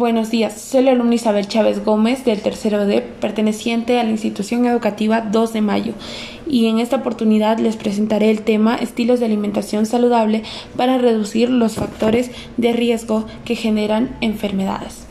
Buenos 0.00 0.30
días, 0.30 0.58
soy 0.58 0.84
la 0.84 0.92
alumna 0.92 1.16
Isabel 1.16 1.46
Chávez 1.46 1.84
Gómez 1.84 2.24
del 2.24 2.40
tercero 2.40 2.86
D, 2.86 3.02
perteneciente 3.02 4.00
a 4.00 4.02
la 4.02 4.08
institución 4.08 4.64
educativa 4.64 5.20
2 5.20 5.52
de 5.52 5.60
mayo, 5.60 5.92
y 6.48 6.68
en 6.68 6.78
esta 6.78 6.96
oportunidad 6.96 7.58
les 7.58 7.76
presentaré 7.76 8.30
el 8.30 8.40
tema 8.40 8.76
estilos 8.76 9.20
de 9.20 9.26
alimentación 9.26 9.84
saludable 9.84 10.42
para 10.74 10.96
reducir 10.96 11.50
los 11.50 11.74
factores 11.74 12.30
de 12.56 12.72
riesgo 12.72 13.26
que 13.44 13.56
generan 13.56 14.16
enfermedades. 14.22 15.09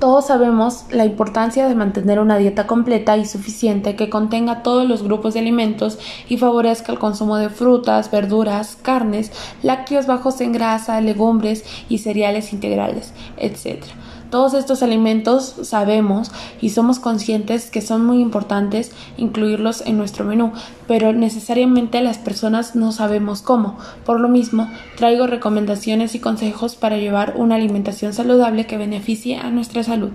Todos 0.00 0.28
sabemos 0.28 0.86
la 0.90 1.04
importancia 1.04 1.68
de 1.68 1.74
mantener 1.74 2.20
una 2.20 2.38
dieta 2.38 2.66
completa 2.66 3.18
y 3.18 3.26
suficiente 3.26 3.96
que 3.96 4.08
contenga 4.08 4.62
todos 4.62 4.88
los 4.88 5.02
grupos 5.02 5.34
de 5.34 5.40
alimentos 5.40 5.98
y 6.26 6.38
favorezca 6.38 6.90
el 6.90 6.98
consumo 6.98 7.36
de 7.36 7.50
frutas, 7.50 8.10
verduras, 8.10 8.78
carnes, 8.80 9.30
lácteos 9.62 10.06
bajos 10.06 10.40
en 10.40 10.52
grasa, 10.52 11.02
legumbres 11.02 11.66
y 11.90 11.98
cereales 11.98 12.54
integrales, 12.54 13.12
etc. 13.36 13.84
Todos 14.30 14.54
estos 14.54 14.82
alimentos 14.82 15.54
sabemos 15.62 16.30
y 16.60 16.70
somos 16.70 17.00
conscientes 17.00 17.70
que 17.70 17.82
son 17.82 18.06
muy 18.06 18.20
importantes 18.20 18.92
incluirlos 19.16 19.80
en 19.82 19.98
nuestro 19.98 20.24
menú, 20.24 20.52
pero 20.86 21.12
necesariamente 21.12 22.00
las 22.00 22.18
personas 22.18 22.76
no 22.76 22.92
sabemos 22.92 23.42
cómo. 23.42 23.76
Por 24.04 24.20
lo 24.20 24.28
mismo, 24.28 24.70
traigo 24.96 25.26
recomendaciones 25.26 26.14
y 26.14 26.20
consejos 26.20 26.76
para 26.76 26.96
llevar 26.96 27.34
una 27.36 27.56
alimentación 27.56 28.12
saludable 28.12 28.66
que 28.66 28.76
beneficie 28.76 29.36
a 29.36 29.50
nuestra 29.50 29.82
salud. 29.82 30.12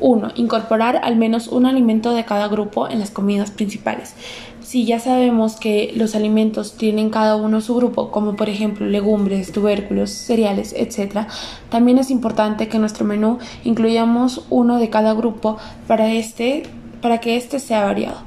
1. 0.00 0.32
Incorporar 0.36 1.00
al 1.02 1.16
menos 1.16 1.48
un 1.48 1.66
alimento 1.66 2.12
de 2.12 2.24
cada 2.24 2.48
grupo 2.48 2.88
en 2.88 2.98
las 2.98 3.10
comidas 3.10 3.50
principales. 3.50 4.14
Si 4.60 4.84
ya 4.84 5.00
sabemos 5.00 5.56
que 5.56 5.92
los 5.96 6.14
alimentos 6.14 6.76
tienen 6.76 7.08
cada 7.08 7.36
uno 7.36 7.62
su 7.62 7.74
grupo, 7.74 8.10
como 8.10 8.36
por 8.36 8.50
ejemplo 8.50 8.86
legumbres, 8.86 9.50
tubérculos, 9.50 10.10
cereales, 10.10 10.74
etc., 10.76 11.26
también 11.70 11.96
es 11.96 12.10
importante 12.10 12.68
que 12.68 12.76
en 12.76 12.82
nuestro 12.82 13.06
menú 13.06 13.38
incluyamos 13.64 14.44
uno 14.50 14.78
de 14.78 14.90
cada 14.90 15.14
grupo 15.14 15.56
para, 15.86 16.12
este, 16.12 16.64
para 17.00 17.18
que 17.18 17.36
éste 17.36 17.60
sea 17.60 17.84
variado. 17.84 18.18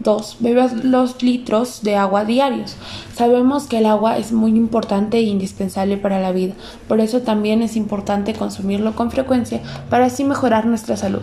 2. 0.00 0.36
Bebe 0.40 0.68
los 0.84 1.22
litros 1.22 1.82
de 1.82 1.96
agua 1.96 2.24
diarios. 2.24 2.76
Sabemos 3.14 3.66
que 3.66 3.78
el 3.78 3.86
agua 3.86 4.16
es 4.16 4.32
muy 4.32 4.52
importante 4.52 5.18
e 5.18 5.22
indispensable 5.22 5.96
para 5.96 6.20
la 6.20 6.32
vida, 6.32 6.54
por 6.86 7.00
eso 7.00 7.20
también 7.20 7.62
es 7.62 7.76
importante 7.76 8.34
consumirlo 8.34 8.94
con 8.94 9.10
frecuencia 9.10 9.60
para 9.90 10.06
así 10.06 10.24
mejorar 10.24 10.66
nuestra 10.66 10.96
salud. 10.96 11.22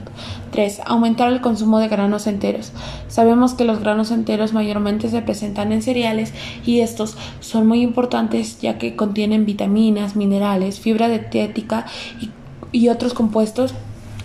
3. 0.51 0.81
Aumentar 0.85 1.31
el 1.31 1.41
consumo 1.41 1.79
de 1.79 1.87
granos 1.87 2.27
enteros. 2.27 2.71
Sabemos 3.07 3.53
que 3.53 3.65
los 3.65 3.79
granos 3.79 4.11
enteros 4.11 4.53
mayormente 4.53 5.09
se 5.09 5.21
presentan 5.21 5.71
en 5.71 5.81
cereales 5.81 6.33
y 6.65 6.81
estos 6.81 7.15
son 7.39 7.67
muy 7.67 7.81
importantes 7.81 8.59
ya 8.61 8.77
que 8.77 8.95
contienen 8.95 9.45
vitaminas, 9.45 10.15
minerales, 10.15 10.79
fibra 10.79 11.07
dietética 11.07 11.85
y, 12.19 12.29
y 12.71 12.89
otros 12.89 13.13
compuestos 13.13 13.73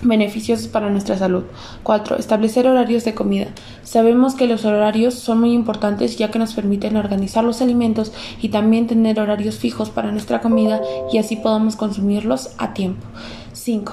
Beneficios 0.03 0.67
para 0.67 0.89
nuestra 0.89 1.19
salud. 1.19 1.45
4. 1.83 2.17
Establecer 2.17 2.67
horarios 2.67 3.05
de 3.05 3.15
comida. 3.15 3.49
Sabemos 3.83 4.35
que 4.35 4.47
los 4.47 4.65
horarios 4.65 5.13
son 5.13 5.41
muy 5.41 5.53
importantes 5.53 6.17
ya 6.17 6.31
que 6.31 6.39
nos 6.39 6.55
permiten 6.55 6.97
organizar 6.97 7.45
los 7.45 7.61
alimentos 7.61 8.11
y 8.41 8.49
también 8.49 8.87
tener 8.87 9.21
horarios 9.21 9.59
fijos 9.59 9.91
para 9.91 10.11
nuestra 10.11 10.41
comida 10.41 10.81
y 11.13 11.19
así 11.19 11.37
podamos 11.37 11.77
consumirlos 11.77 12.51
a 12.57 12.73
tiempo. 12.73 13.07
5. 13.53 13.93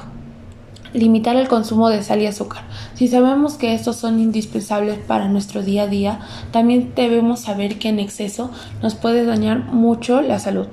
Limitar 0.93 1.35
el 1.35 1.49
consumo 1.49 1.89
de 1.89 2.01
sal 2.01 2.21
y 2.21 2.27
azúcar. 2.27 2.63
Si 2.93 3.09
sabemos 3.09 3.55
que 3.55 3.73
estos 3.73 3.97
son 3.97 4.21
indispensables 4.21 4.99
para 4.99 5.27
nuestro 5.27 5.61
día 5.61 5.83
a 5.83 5.87
día, 5.87 6.21
también 6.51 6.93
debemos 6.95 7.41
saber 7.41 7.79
que 7.79 7.89
en 7.89 7.99
exceso 7.99 8.49
nos 8.81 8.95
puede 8.95 9.25
dañar 9.25 9.65
mucho 9.73 10.21
la 10.21 10.39
salud. 10.39 10.67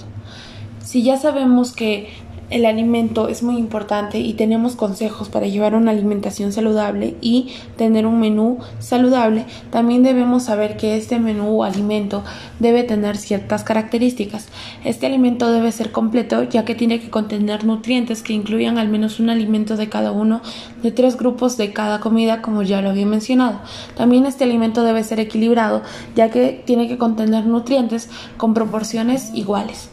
Si 0.78 1.02
ya 1.02 1.16
sabemos 1.16 1.72
que 1.72 2.10
el 2.55 2.66
alimento 2.66 3.27
es 3.27 3.42
muy 3.42 3.56
importante 3.56 4.20
y 4.20 4.34
tenemos 4.34 4.77
consejos 4.77 5.28
para 5.28 5.48
llevar 5.48 5.74
una 5.74 5.91
alimentación 5.91 6.52
saludable 6.52 7.16
y 7.20 7.48
tener 7.77 8.06
un 8.06 8.20
menú 8.20 8.58
saludable, 8.78 9.44
también 9.72 10.05
debemos 10.05 10.44
saber 10.44 10.77
que 10.77 10.97
este 10.97 11.19
menú 11.19 11.48
o 11.48 11.65
alimento 11.65 12.22
debe 12.60 12.84
tener 12.84 13.16
ciertas 13.16 13.65
características. 13.65 14.47
Este 14.84 15.06
alimento 15.06 15.50
debe 15.50 15.72
ser 15.72 15.91
completo 15.91 16.44
ya 16.44 16.65
que 16.65 16.76
tiene 16.76 17.00
que 17.00 17.10
contener 17.10 17.65
nutrientes 17.65 18.22
que 18.22 18.34
incluyan 18.34 18.78
al 18.78 18.88
menos 18.88 19.19
un 19.19 19.31
alimento 19.31 19.76
de 19.76 19.88
cada 19.88 20.12
uno 20.12 20.41
de 20.81 20.92
tres 20.92 21.16
grupos 21.16 21.56
de 21.56 21.72
cada 21.72 21.98
comida 21.98 22.41
como 22.41 22.62
ya 22.62 22.81
lo 22.81 22.91
había 22.91 23.04
mencionado. 23.04 23.62
También 23.97 24.26
este 24.26 24.44
alimento 24.44 24.84
debe 24.84 25.03
ser 25.03 25.19
equilibrado 25.19 25.82
ya 26.15 26.31
que 26.31 26.62
tiene 26.65 26.86
que 26.86 26.98
contener 26.98 27.47
nutrientes 27.47 28.09
con 28.36 28.54
proporciones 28.54 29.34
iguales 29.34 29.91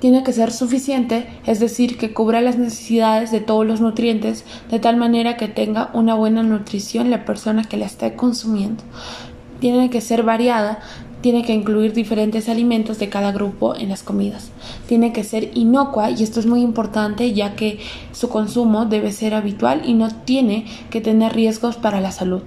tiene 0.00 0.22
que 0.22 0.32
ser 0.32 0.52
suficiente, 0.52 1.26
es 1.46 1.60
decir, 1.60 1.98
que 1.98 2.12
cubra 2.12 2.40
las 2.40 2.58
necesidades 2.58 3.30
de 3.30 3.40
todos 3.40 3.66
los 3.66 3.80
nutrientes 3.80 4.44
de 4.70 4.78
tal 4.78 4.96
manera 4.96 5.36
que 5.36 5.48
tenga 5.48 5.90
una 5.92 6.14
buena 6.14 6.42
nutrición 6.42 7.10
la 7.10 7.24
persona 7.24 7.64
que 7.64 7.76
la 7.76 7.86
esté 7.86 8.14
consumiendo. 8.14 8.82
Tiene 9.60 9.90
que 9.90 10.00
ser 10.00 10.22
variada, 10.22 10.78
tiene 11.20 11.42
que 11.42 11.52
incluir 11.52 11.92
diferentes 11.92 12.48
alimentos 12.48 12.98
de 12.98 13.08
cada 13.08 13.32
grupo 13.32 13.74
en 13.74 13.88
las 13.88 14.04
comidas. 14.04 14.50
Tiene 14.86 15.12
que 15.12 15.24
ser 15.24 15.50
inocua 15.54 16.10
y 16.10 16.22
esto 16.22 16.38
es 16.38 16.46
muy 16.46 16.60
importante 16.62 17.32
ya 17.32 17.56
que 17.56 17.80
su 18.12 18.28
consumo 18.28 18.86
debe 18.86 19.10
ser 19.10 19.34
habitual 19.34 19.82
y 19.84 19.94
no 19.94 20.08
tiene 20.10 20.66
que 20.90 21.00
tener 21.00 21.34
riesgos 21.34 21.76
para 21.76 22.00
la 22.00 22.12
salud 22.12 22.42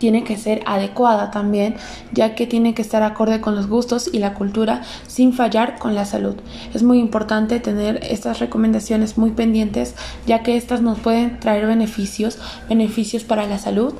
tiene 0.00 0.24
que 0.24 0.36
ser 0.36 0.62
adecuada 0.66 1.30
también, 1.30 1.76
ya 2.12 2.34
que 2.34 2.46
tiene 2.46 2.74
que 2.74 2.82
estar 2.82 3.04
acorde 3.04 3.40
con 3.40 3.54
los 3.54 3.68
gustos 3.68 4.10
y 4.12 4.18
la 4.18 4.34
cultura 4.34 4.80
sin 5.06 5.32
fallar 5.32 5.78
con 5.78 5.94
la 5.94 6.06
salud. 6.06 6.34
Es 6.74 6.82
muy 6.82 6.98
importante 6.98 7.60
tener 7.60 8.00
estas 8.02 8.40
recomendaciones 8.40 9.18
muy 9.18 9.30
pendientes, 9.30 9.94
ya 10.26 10.42
que 10.42 10.56
estas 10.56 10.80
nos 10.80 10.98
pueden 10.98 11.38
traer 11.38 11.66
beneficios, 11.66 12.38
beneficios 12.68 13.24
para 13.24 13.46
la 13.46 13.58
salud, 13.58 13.94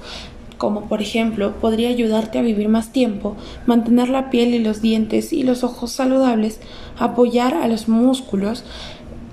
como 0.57 0.89
por 0.89 1.01
ejemplo 1.01 1.55
podría 1.59 1.89
ayudarte 1.89 2.39
a 2.39 2.43
vivir 2.43 2.69
más 2.69 2.93
tiempo, 2.93 3.37
mantener 3.67 4.09
la 4.09 4.29
piel 4.29 4.55
y 4.55 4.59
los 4.59 4.83
dientes 4.83 5.33
y 5.33 5.43
los 5.43 5.65
ojos 5.65 5.93
saludables, 5.93 6.61
apoyar 6.99 7.55
a 7.55 7.69
los 7.69 7.89
músculos, 7.89 8.65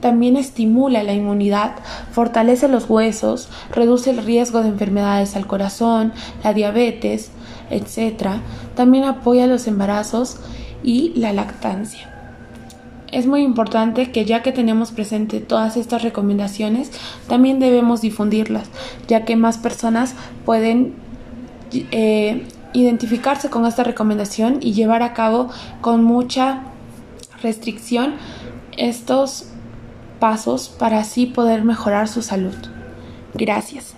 también 0.07 0.38
estimula 0.38 1.03
la 1.03 1.12
inmunidad, 1.12 1.73
fortalece 2.13 2.69
los 2.69 2.90
huesos, 2.90 3.50
reduce 3.72 4.09
el 4.09 4.23
riesgo 4.23 4.62
de 4.62 4.69
enfermedades 4.69 5.35
al 5.35 5.47
corazón, 5.47 6.13
la 6.45 6.53
diabetes, 6.53 7.29
etc. 7.69 8.40
También 8.73 9.03
apoya 9.03 9.47
los 9.47 9.68
embarazos 9.68 10.38
y 10.81 11.12
la 11.18 11.34
lactancia. 11.34 12.09
Es 13.12 13.28
muy 13.28 13.41
importante 13.41 14.13
que 14.13 14.23
ya 14.23 14.41
que 14.44 14.53
tenemos 14.53 14.91
presente 14.91 15.41
todas 15.41 15.75
estas 15.75 16.03
recomendaciones, 16.03 16.89
también 17.28 17.59
debemos 17.59 18.00
difundirlas, 18.00 18.69
ya 19.09 19.25
que 19.25 19.35
más 19.35 19.57
personas 19.57 20.16
pueden 20.45 20.94
eh, 21.91 22.47
identificarse 22.72 23.50
con 23.50 23.66
esta 23.66 23.84
recomendación 23.84 24.59
y 24.62 24.72
llevar 24.72 25.03
a 25.03 25.12
cabo 25.13 25.50
con 25.81 26.06
mucha 26.06 26.62
restricción 27.41 28.13
estos 28.78 29.47
pasos 30.19 30.69
para 30.69 31.00
así 31.00 31.25
poder 31.25 31.63
mejorar 31.63 32.07
su 32.07 32.22
salud. 32.22 32.55
Gracias. 33.33 33.97